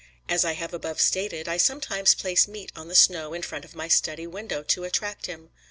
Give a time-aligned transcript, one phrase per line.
[0.27, 3.75] As I have above stated, I sometimes place meat on the snow in front of
[3.75, 5.51] my study window to attract him.